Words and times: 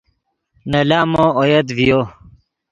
نے 0.69 0.79
لامو 0.89 1.25
اویت 1.39 1.67
ڤیو 1.77 1.99